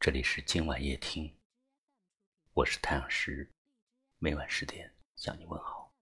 [0.00, 1.30] 这里是今晚夜听，
[2.54, 3.52] 我是太阳石，
[4.16, 5.94] 每晚十点向你问好。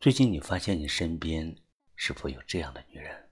[0.00, 1.56] 最近你发现你身边
[1.94, 3.30] 是否有这样的女人？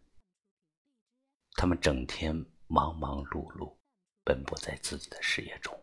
[1.56, 2.32] 她们整天
[2.68, 3.76] 忙忙碌碌，
[4.22, 5.76] 奔波在自己的事业中，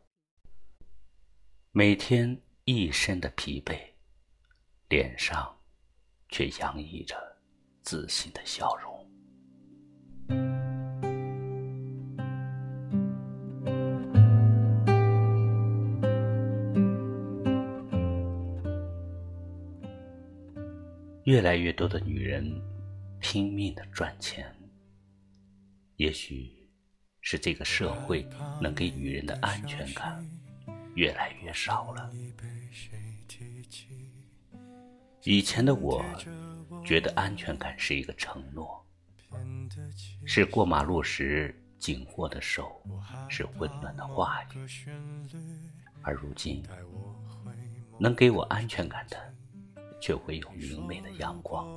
[1.72, 3.92] 每天一身的疲惫，
[4.88, 5.62] 脸上
[6.30, 7.42] 却洋溢着
[7.82, 9.01] 自信的笑容。
[21.32, 22.62] 越来越多的女人
[23.22, 24.54] 拼命的赚钱，
[25.96, 26.52] 也许
[27.22, 28.28] 是这个社会
[28.62, 30.22] 能给女人的安全感
[30.94, 32.12] 越来越少了。
[35.24, 36.04] 以前的我，
[36.84, 38.86] 觉得安全感是一个承诺，
[40.26, 42.84] 是过马路时紧握的手，
[43.30, 44.48] 是温暖的话语。
[46.02, 46.62] 而如今，
[47.98, 49.34] 能给我安全感的。
[50.02, 51.68] 却会有明媚的阳光。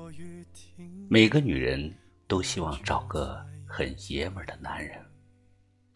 [1.08, 1.94] 每个女人
[2.26, 4.98] 都希望找个很爷们儿的男人，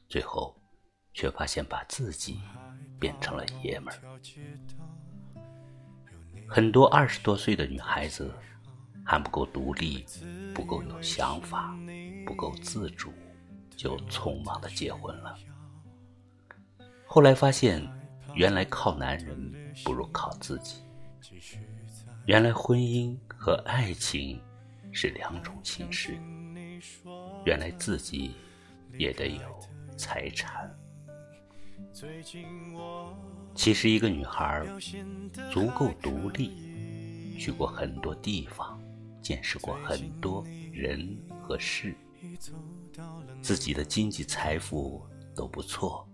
[0.09, 0.55] 最后
[1.15, 2.39] 却发现把自己
[3.01, 3.99] 变成了爷们儿。
[6.47, 8.33] 很多二十多岁的女孩子
[9.05, 10.05] 还不够独立，
[10.55, 11.77] 不够有想法，
[12.27, 13.13] 不够自主，
[13.77, 15.37] 就匆忙的结婚了。
[17.07, 17.83] 后来发现，
[18.35, 20.83] 原来靠男人不如靠自己。
[22.29, 24.39] 原来婚姻和爱情
[24.93, 26.19] 是两种形式，
[27.47, 28.35] 原来自己
[28.99, 29.59] 也得有
[29.97, 30.71] 财产。
[33.55, 34.63] 其实，一个女孩
[35.51, 38.79] 足够独立，去过很多地方，
[39.23, 41.97] 见识过很多人和事，
[43.41, 45.03] 自己的经济财富
[45.35, 46.07] 都不错，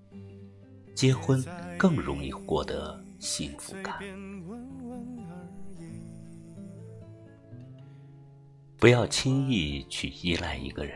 [0.94, 1.44] 结婚
[1.76, 3.98] 更容易获得幸福感。
[8.84, 10.94] 不要轻易去依赖一个人，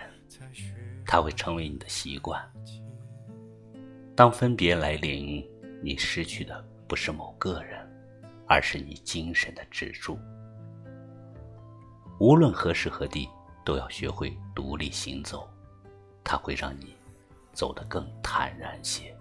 [1.07, 2.39] 他会成为你的习惯。
[4.15, 5.43] 当分别来临，
[5.83, 7.81] 你失去的不是某个人，
[8.47, 10.19] 而是你精神的支柱。
[12.21, 13.27] 无论何时何地，
[13.65, 15.49] 都要学会独立行走，
[16.23, 16.95] 它会让你
[17.55, 19.17] 走得更坦然些。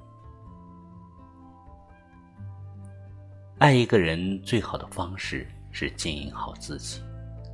[3.60, 7.02] 爱一个人最好的方式是经营好自己，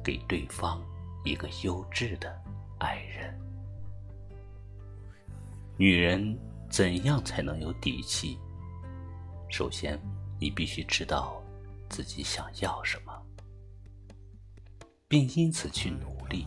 [0.03, 0.84] 给对方。
[1.23, 2.29] 一个优质的
[2.79, 3.39] 爱人，
[5.78, 6.38] 女人
[6.69, 8.38] 怎样才能有底气？
[9.50, 9.97] 首先，
[10.38, 11.41] 你必须知道
[11.89, 13.25] 自己想要什么，
[15.07, 16.45] 并因此去努力。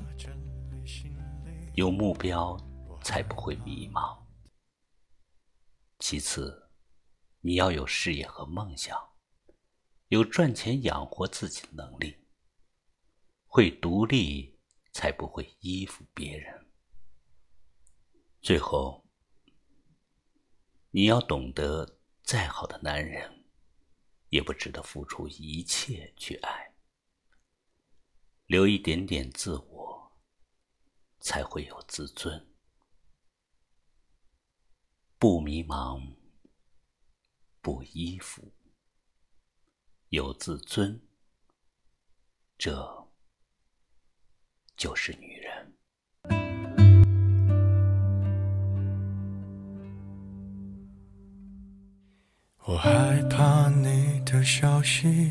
[1.74, 2.54] 有目标，
[3.02, 4.18] 才不会迷茫。
[5.98, 6.68] 其次，
[7.40, 8.98] 你要有事业和梦想，
[10.08, 12.16] 有赚钱养活自己的能力，
[13.46, 14.55] 会独立。
[14.96, 16.66] 才不会依附别人。
[18.40, 19.06] 最后，
[20.88, 23.44] 你要懂得，再好的男人，
[24.30, 26.74] 也不值得付出一切去爱。
[28.46, 30.18] 留一点点自我，
[31.20, 32.56] 才会有自尊。
[35.18, 36.16] 不迷茫，
[37.60, 38.50] 不依附，
[40.08, 41.06] 有自尊，
[42.56, 42.95] 这。
[44.76, 45.50] 就是女人。
[52.64, 55.30] 我害怕你的消息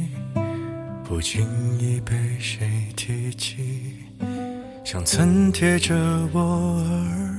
[1.03, 1.45] 不经
[1.79, 3.97] 意被谁提起，
[4.83, 5.95] 像曾贴着
[6.33, 7.35] 我耳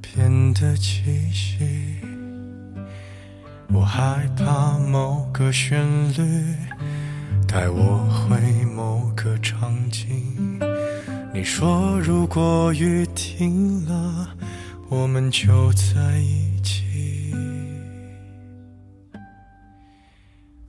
[0.00, 2.00] 边的气息。
[3.68, 5.78] 我害怕某个旋
[6.14, 6.56] 律
[7.56, 8.36] 带我回
[8.66, 10.60] 某个场景。
[11.32, 14.28] 你说，如果雨停了，
[14.90, 17.32] 我们就在一起。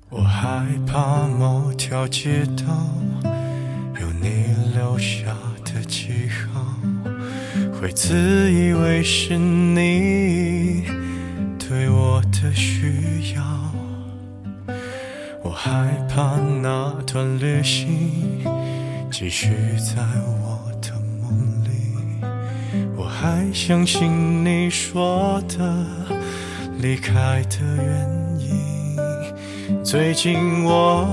[0.09, 2.63] 我害怕某条街道
[3.99, 5.35] 有你留下
[5.65, 6.63] 的记号，
[7.81, 10.85] 会自以为是你
[11.59, 13.43] 对我的需要。
[15.47, 17.87] 我害怕那段旅行
[19.09, 19.47] 继续
[19.77, 20.03] 在
[20.43, 20.91] 我的
[21.21, 22.27] 梦里。
[22.97, 23.05] 我。
[23.05, 25.85] 还相信你说的
[26.79, 29.83] 离开的原因。
[29.85, 31.07] 最近我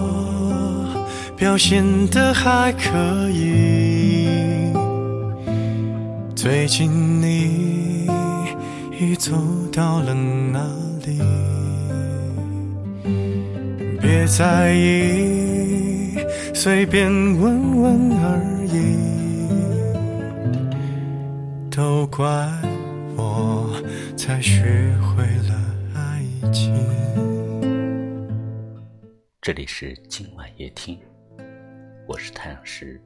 [1.36, 4.72] 表现的还可以。
[6.34, 8.08] 最近你
[8.98, 9.30] 已走
[9.72, 10.58] 到了哪
[11.06, 11.53] 里？
[14.14, 16.14] 别在意，
[16.54, 18.94] 随便问问而已。
[21.68, 22.24] 都怪
[23.16, 23.74] 我
[24.16, 25.60] 才学会了
[25.96, 26.22] 爱
[26.52, 26.72] 情。
[29.42, 30.96] 这里是今晚夜听，
[32.06, 33.02] 我是太阳石。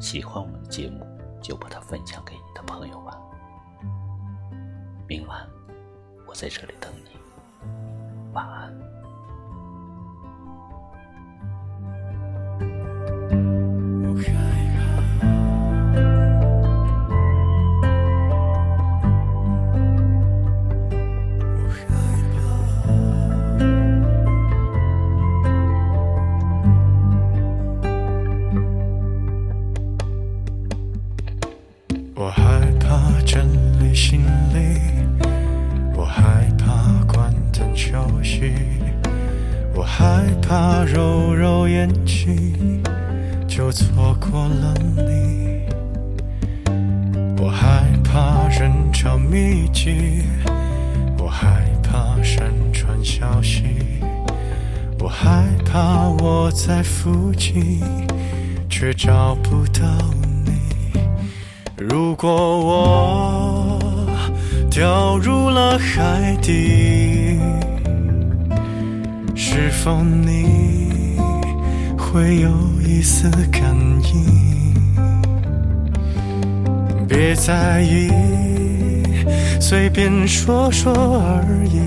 [0.00, 1.06] 喜欢我们的节目，
[1.40, 3.16] 就把它分享给你的朋友吧。
[5.06, 5.38] 明晚
[6.26, 7.10] 我在这里等你，
[8.32, 8.74] 晚安。
[32.22, 32.42] 我害
[32.78, 33.48] 怕整
[33.80, 34.20] 理行
[34.52, 34.78] 李，
[35.96, 38.52] 我害怕关灯休息，
[39.74, 42.82] 我害怕揉揉眼睛
[43.48, 45.64] 就错过了你，
[47.42, 50.22] 我害怕人潮密集，
[51.16, 53.64] 我害怕山川消息，
[54.98, 57.80] 我害怕我在附近
[58.68, 59.88] 却找不到
[60.22, 60.29] 你。
[61.80, 62.30] 如果
[62.60, 63.80] 我。
[64.70, 67.36] 掉入了海底，
[69.34, 71.18] 是否你
[71.98, 72.50] 会有
[72.80, 74.74] 一丝感应？
[77.08, 78.10] 别在意，
[79.60, 81.80] 随便说说而已，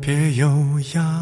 [0.00, 0.48] 别优
[0.94, 1.21] 雅